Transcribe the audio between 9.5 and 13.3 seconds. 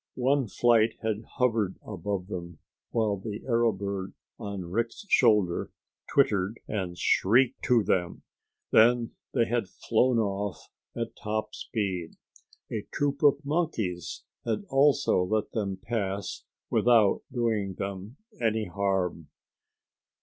flown off at top speed. A troop